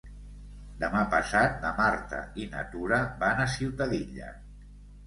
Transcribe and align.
Demà 0.83 1.03
passat 1.11 1.61
na 1.65 1.75
Marta 1.81 2.23
i 2.45 2.49
na 2.55 2.67
Tura 2.73 3.05
van 3.27 3.47
a 3.47 3.51
Ciutadilla. 3.59 4.35